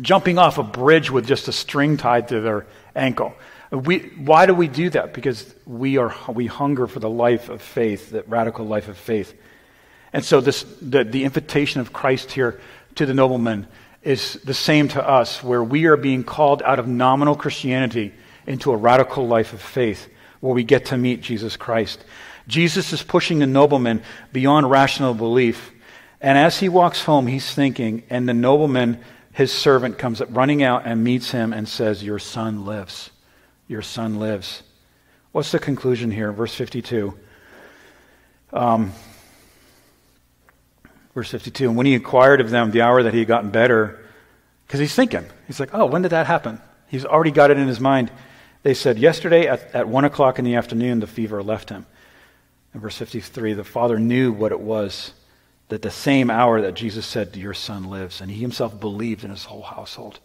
[0.00, 3.34] jumping off a bridge with just a string tied to their ankle.
[3.72, 5.14] We, why do we do that?
[5.14, 9.34] Because we, are, we hunger for the life of faith, that radical life of faith.
[10.12, 12.60] And so this, the, the invitation of Christ here
[12.96, 13.66] to the nobleman
[14.02, 18.12] is the same to us, where we are being called out of nominal Christianity
[18.46, 20.06] into a radical life of faith,
[20.40, 22.04] where we get to meet Jesus Christ.
[22.46, 24.02] Jesus is pushing the nobleman
[24.34, 25.72] beyond rational belief.
[26.20, 29.00] And as he walks home, he's thinking, and the nobleman,
[29.32, 33.10] his servant, comes up running out and meets him and says, Your son lives
[33.68, 34.62] your son lives.
[35.32, 36.32] What's the conclusion here?
[36.32, 37.18] Verse 52.
[38.52, 38.92] Um,
[41.14, 41.68] verse 52.
[41.68, 44.04] And when he inquired of them the hour that he had gotten better,
[44.66, 46.60] because he's thinking, he's like, oh, when did that happen?
[46.88, 48.10] He's already got it in his mind.
[48.62, 51.86] They said, yesterday at, at 1 o'clock in the afternoon, the fever left him.
[52.74, 55.12] In verse 53, the father knew what it was
[55.68, 58.20] that the same hour that Jesus said, Your son lives.
[58.20, 60.20] And he himself believed in his whole household.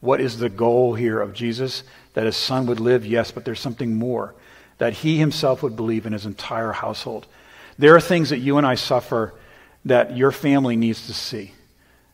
[0.00, 1.82] What is the goal here of Jesus?
[2.14, 4.34] That his son would live, yes, but there's something more.
[4.78, 7.26] That he himself would believe in his entire household.
[7.78, 9.34] There are things that you and I suffer
[9.84, 11.52] that your family needs to see.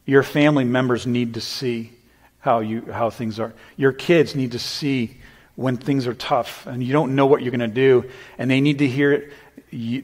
[0.07, 1.93] Your family members need to see
[2.41, 3.53] how, you, how things are.
[3.77, 5.19] Your kids need to see
[5.55, 8.09] when things are tough and you don't know what you're going to do.
[8.39, 9.31] And they need to hear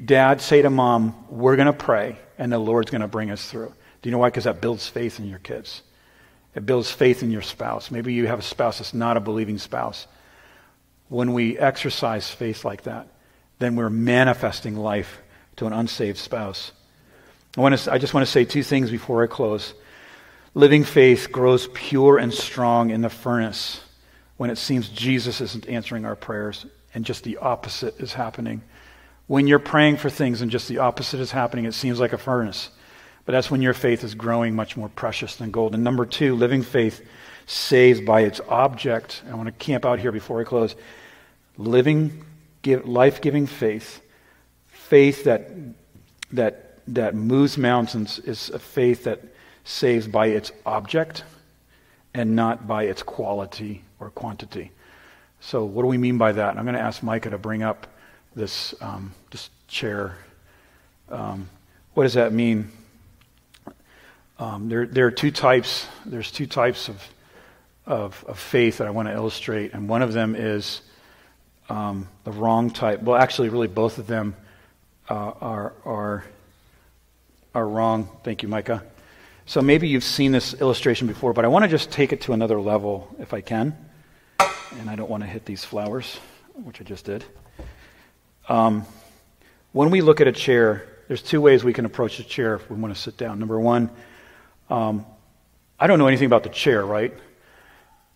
[0.05, 3.49] dad say to mom, We're going to pray and the Lord's going to bring us
[3.49, 3.73] through.
[4.03, 4.29] Do you know why?
[4.29, 5.83] Because that builds faith in your kids.
[6.55, 7.91] It builds faith in your spouse.
[7.91, 10.07] Maybe you have a spouse that's not a believing spouse.
[11.09, 13.09] When we exercise faith like that,
[13.59, 15.21] then we're manifesting life
[15.57, 16.73] to an unsaved spouse.
[17.57, 19.75] I, want to, I just want to say two things before I close.
[20.55, 23.81] Living faith grows pure and strong in the furnace
[24.37, 28.63] when it seems Jesus isn't answering our prayers and just the opposite is happening.
[29.27, 32.19] When you're praying for things and just the opposite is happening, it seems like a
[32.19, 32.71] furnace.
[33.25, 35.75] But that's when your faith is growing much more precious than gold.
[35.75, 37.07] And number two, living faith
[37.47, 39.23] saves by its object.
[39.31, 40.75] I want to camp out here before I close.
[41.57, 42.25] Living,
[42.65, 44.03] life giving faith,
[44.67, 45.51] faith that,
[46.33, 49.21] that, that moves mountains, is a faith that
[49.65, 51.25] saves by its object
[52.13, 54.71] and not by its quality or quantity.
[55.41, 56.57] So, what do we mean by that?
[56.57, 57.87] I'm going to ask Micah to bring up
[58.35, 60.17] this, um, this chair.
[61.09, 61.49] Um,
[61.95, 62.71] what does that mean?
[64.39, 65.87] Um, there, there are two types.
[66.05, 67.03] There's two types of,
[67.87, 70.81] of, of faith that I want to illustrate, and one of them is
[71.69, 73.03] um, the wrong type.
[73.03, 74.35] Well, actually, really, both of them
[75.09, 76.25] uh, are are
[77.55, 78.09] are wrong.
[78.25, 78.83] Thank you, Micah.
[79.47, 82.33] So maybe you've seen this illustration before, but I want to just take it to
[82.33, 83.77] another level, if I can.
[84.81, 86.19] And I don't want to hit these flowers,
[86.55, 87.25] which I just did.
[88.49, 88.87] Um,
[89.73, 92.69] when we look at a chair, there's two ways we can approach a chair if
[92.71, 93.39] we want to sit down.
[93.39, 93.91] Number one
[94.71, 95.07] um,
[95.79, 97.15] I don't know anything about the chair, right?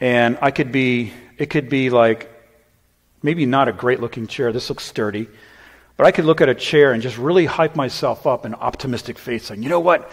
[0.00, 2.30] And I could be, it could be like,
[3.22, 4.52] maybe not a great looking chair.
[4.52, 5.28] This looks sturdy.
[5.96, 9.18] But I could look at a chair and just really hype myself up in optimistic
[9.18, 10.10] faith, saying, you know what?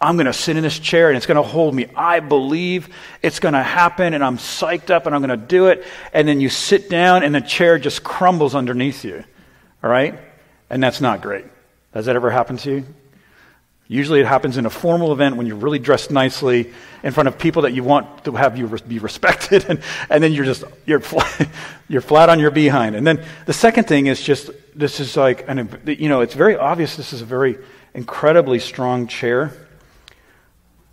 [0.00, 1.86] I'm going to sit in this chair and it's going to hold me.
[1.96, 2.88] I believe
[3.20, 5.84] it's going to happen and I'm psyched up and I'm going to do it.
[6.12, 9.24] And then you sit down and the chair just crumbles underneath you.
[9.82, 10.16] All right?
[10.70, 11.46] And that's not great.
[11.94, 12.86] Has that ever happened to you?
[13.90, 16.72] Usually it happens in a formal event when you're really dressed nicely
[17.02, 20.32] in front of people that you want to have you be respected, and, and then
[20.32, 21.48] you're just, you're, flat,
[21.88, 22.94] you're flat on your behind.
[22.94, 26.54] And then the second thing is just, this is like, an, you know, it's very
[26.54, 27.58] obvious this is a very
[27.94, 29.52] incredibly strong chair,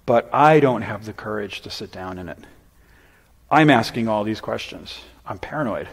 [0.06, 2.40] but I don't have the courage to sit down in it.
[3.52, 5.02] I'm asking all these questions.
[5.26, 5.90] I'm paranoid.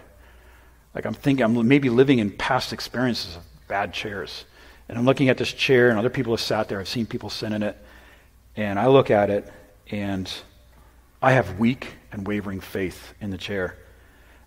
[0.94, 4.44] Like I'm thinking, I'm maybe living in past experiences of bad chairs.
[4.88, 6.80] And I'm looking at this chair, and other people have sat there.
[6.80, 7.76] I've seen people sit in it.
[8.56, 9.50] And I look at it,
[9.90, 10.30] and
[11.22, 13.78] I have weak and wavering faith in the chair.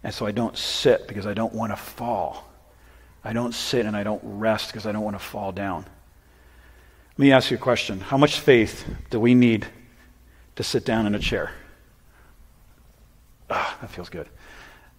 [0.04, 2.52] And so I don't sit because I don't want to fall.
[3.24, 5.86] I don't sit and I don't rest because I don't want to fall down.
[7.18, 8.00] Let me ask you a question.
[8.00, 9.66] How much faith do we need
[10.58, 11.52] to sit down in a chair?
[13.50, 14.28] Ah, that feels good.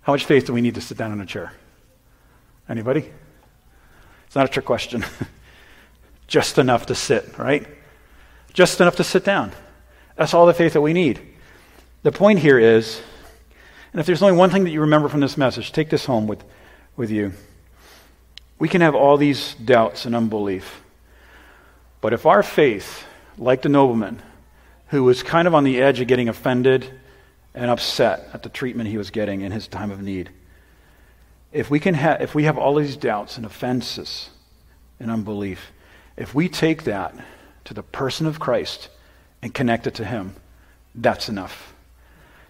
[0.00, 1.52] How much faith do we need to sit down in a chair?
[2.68, 3.12] Anybody?
[4.36, 5.02] It's not a trick question.
[6.26, 7.66] Just enough to sit, right?
[8.52, 9.52] Just enough to sit down.
[10.16, 11.22] That's all the faith that we need.
[12.02, 13.00] The point here is,
[13.94, 16.26] and if there's only one thing that you remember from this message, take this home
[16.26, 16.44] with,
[16.98, 17.32] with you.
[18.58, 20.82] We can have all these doubts and unbelief.
[22.02, 23.06] But if our faith,
[23.38, 24.20] like the nobleman,
[24.88, 26.90] who was kind of on the edge of getting offended
[27.54, 30.28] and upset at the treatment he was getting in his time of need,
[31.56, 34.28] if we, can ha- if we have all these doubts and offenses
[35.00, 35.72] and unbelief,
[36.16, 37.14] if we take that
[37.64, 38.90] to the person of Christ
[39.42, 40.34] and connect it to Him,
[40.94, 41.74] that's enough.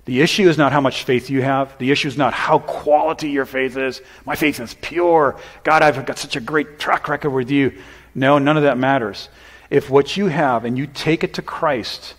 [0.06, 1.76] The issue is not how much faith you have.
[1.78, 4.02] The issue is not how quality your faith is.
[4.24, 5.38] My faith is pure.
[5.64, 7.80] God, I've got such a great track record with you.
[8.14, 9.28] No, none of that matters.
[9.70, 12.14] If what you have and you take it to Christ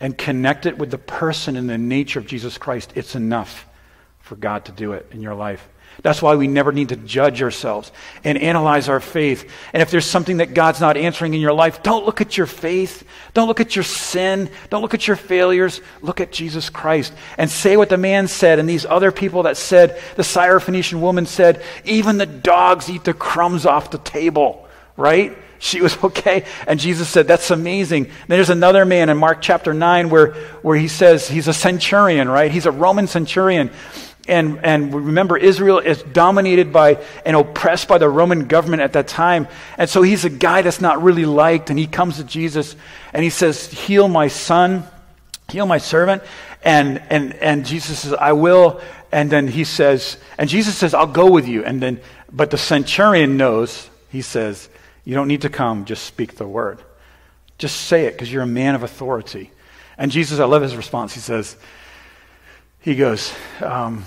[0.00, 3.66] and connect it with the person and the nature of Jesus Christ, it's enough
[4.20, 5.66] for God to do it in your life.
[6.02, 7.92] That's why we never need to judge ourselves
[8.24, 9.50] and analyze our faith.
[9.72, 12.46] And if there's something that God's not answering in your life, don't look at your
[12.46, 13.04] faith.
[13.32, 14.50] Don't look at your sin.
[14.70, 15.80] Don't look at your failures.
[16.02, 19.56] Look at Jesus Christ and say what the man said and these other people that
[19.56, 25.36] said, the Syrophoenician woman said, even the dogs eat the crumbs off the table, right?
[25.64, 26.44] She was okay.
[26.66, 28.04] And Jesus said, That's amazing.
[28.04, 32.28] Then there's another man in Mark chapter 9 where, where he says he's a centurion,
[32.28, 32.50] right?
[32.50, 33.70] He's a Roman centurion.
[34.26, 39.06] And, and remember, Israel is dominated by and oppressed by the Roman government at that
[39.06, 39.48] time.
[39.76, 41.68] And so he's a guy that's not really liked.
[41.68, 42.74] And he comes to Jesus
[43.12, 44.84] and he says, Heal my son,
[45.50, 46.22] heal my servant.
[46.62, 48.80] And, and, and Jesus says, I will.
[49.12, 51.64] And then he says, and Jesus says, I'll go with you.
[51.64, 52.00] And then,
[52.32, 54.68] but the centurion knows, he says,
[55.04, 56.80] You don't need to come, just speak the word.
[57.58, 59.52] Just say it because you're a man of authority.
[59.96, 61.14] And Jesus, I love his response.
[61.14, 61.56] He says,
[62.84, 64.04] he goes, um,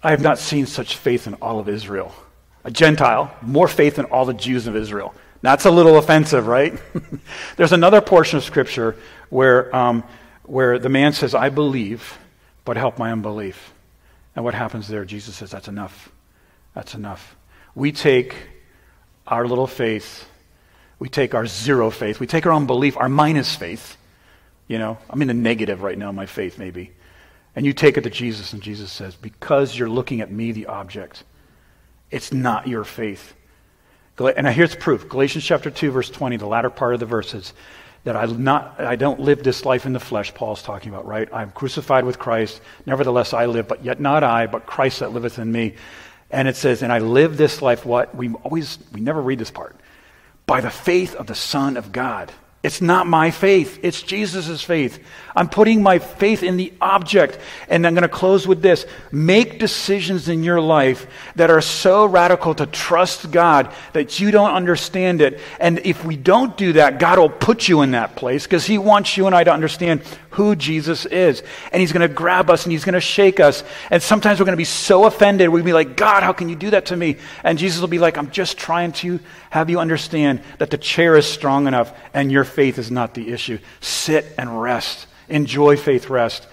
[0.00, 2.14] I have not seen such faith in all of Israel.
[2.62, 5.12] A Gentile, more faith than all the Jews of Israel.
[5.40, 6.80] That's a little offensive, right?
[7.56, 8.94] There's another portion of Scripture
[9.28, 10.04] where, um,
[10.44, 12.16] where the man says, I believe,
[12.64, 13.74] but help my unbelief.
[14.36, 15.04] And what happens there?
[15.04, 16.08] Jesus says, That's enough.
[16.74, 17.34] That's enough.
[17.74, 18.36] We take
[19.26, 20.28] our little faith,
[21.00, 23.96] we take our zero faith, we take our unbelief, our minus faith.
[24.68, 26.92] You know, I'm in the negative right now, my faith, maybe.
[27.54, 30.66] And you take it to Jesus, and Jesus says, Because you're looking at me, the
[30.66, 31.24] object,
[32.10, 33.34] it's not your faith.
[34.18, 37.52] And here's proof Galatians chapter 2, verse 20, the latter part of the verse is
[38.04, 41.28] that I, not, I don't live this life in the flesh, Paul's talking about, right?
[41.32, 42.60] I'm crucified with Christ.
[42.84, 45.74] Nevertheless, I live, but yet not I, but Christ that liveth in me.
[46.30, 48.14] And it says, And I live this life, what?
[48.14, 49.76] We always, we never read this part.
[50.46, 52.32] By the faith of the Son of God
[52.62, 55.02] it's not my faith, it's Jesus' faith.
[55.34, 57.38] I'm putting my faith in the object.
[57.68, 58.86] And I'm going to close with this.
[59.10, 64.54] Make decisions in your life that are so radical to trust God that you don't
[64.54, 65.40] understand it.
[65.58, 68.78] And if we don't do that, God will put you in that place because He
[68.78, 71.42] wants you and I to understand who Jesus is.
[71.72, 73.64] And He's going to grab us and He's going to shake us.
[73.90, 75.48] And sometimes we're going to be so offended.
[75.48, 77.16] We'll be like, God, how can you do that to me?
[77.44, 81.16] And Jesus will be like, I'm just trying to have you understand that the chair
[81.16, 83.58] is strong enough and your faith is not the issue.
[83.80, 85.06] Sit and rest.
[85.28, 86.46] Enjoy faith rest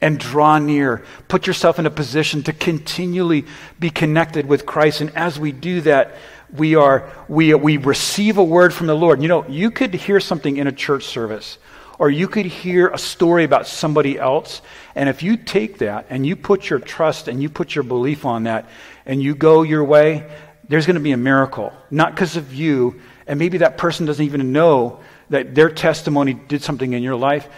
[0.00, 1.04] and draw near.
[1.28, 3.46] Put yourself in a position to continually
[3.78, 5.00] be connected with Christ.
[5.00, 6.16] And as we do that,
[6.52, 9.22] we are we we receive a word from the Lord.
[9.22, 11.58] You know, you could hear something in a church service,
[11.98, 14.60] or you could hear a story about somebody else,
[14.94, 18.24] and if you take that and you put your trust and you put your belief
[18.24, 18.68] on that,
[19.06, 20.28] and you go your way,
[20.68, 21.72] there's going to be a miracle.
[21.90, 26.62] Not because of you, and maybe that person doesn't even know that their testimony did
[26.62, 27.48] something in your life,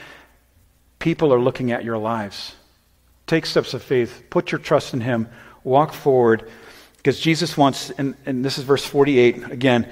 [0.98, 2.54] people are looking at your lives.
[3.26, 5.28] Take steps of faith, put your trust in Him,
[5.64, 6.50] walk forward,
[6.96, 9.90] because Jesus wants, and, and this is verse 48 again,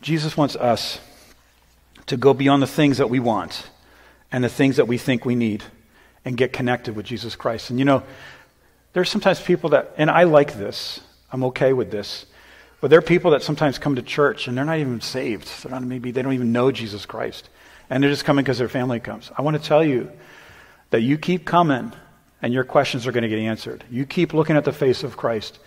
[0.00, 1.00] Jesus wants us
[2.06, 3.68] to go beyond the things that we want
[4.30, 5.62] and the things that we think we need
[6.24, 7.70] and get connected with Jesus Christ.
[7.70, 8.02] And you know,
[8.92, 11.00] there's sometimes people that, and I like this,
[11.32, 12.26] I'm okay with this,
[12.80, 15.50] but there are people that sometimes come to church and they're not even saved.
[15.62, 17.48] They're not, maybe they don't even know Jesus Christ.
[17.90, 19.30] And they're just coming because their family comes.
[19.36, 20.10] I want to tell you
[20.90, 21.92] that you keep coming
[22.42, 23.84] and your questions are going to get answered.
[23.90, 25.58] You keep looking at the face of Christ.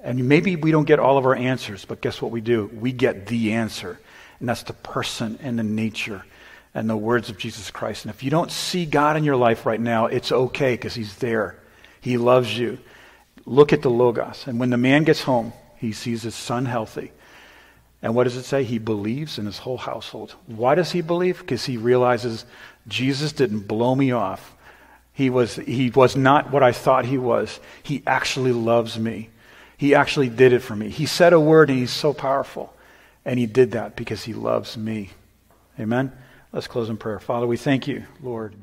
[0.00, 2.70] And maybe we don't get all of our answers, but guess what we do?
[2.74, 3.98] We get the answer.
[4.40, 6.24] And that's the person and the nature
[6.74, 8.04] and the words of Jesus Christ.
[8.04, 11.16] And if you don't see God in your life right now, it's okay because He's
[11.16, 11.58] there.
[12.00, 12.78] He loves you.
[13.46, 14.46] Look at the Logos.
[14.46, 17.12] And when the man gets home, he sees his son healthy.
[18.02, 18.64] And what does it say?
[18.64, 20.34] He believes in his whole household.
[20.46, 21.40] Why does he believe?
[21.40, 22.44] Because he realizes
[22.88, 24.54] Jesus didn't blow me off.
[25.12, 27.58] He was, he was not what I thought he was.
[27.82, 29.30] He actually loves me.
[29.78, 30.90] He actually did it for me.
[30.90, 32.74] He said a word and he's so powerful.
[33.26, 35.10] And he did that because he loves me.
[35.80, 36.12] Amen?
[36.52, 37.18] Let's close in prayer.
[37.18, 38.54] Father, we thank you, Lord.